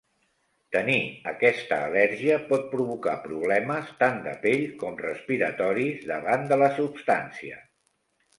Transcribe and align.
Tenir 0.75 1.01
aquesta 1.31 1.77
al·lèrgia 1.89 2.37
pot 2.47 2.65
provocar 2.71 3.13
problemes 3.25 3.93
tant 4.01 4.17
de 4.29 4.33
pell 4.47 4.65
com 4.85 4.99
respiratoris 5.05 6.09
davant 6.15 6.49
de 6.55 6.59
la 6.65 6.73
substància. 6.81 7.63